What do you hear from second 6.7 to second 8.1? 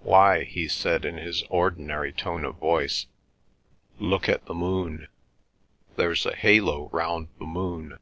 round the moon.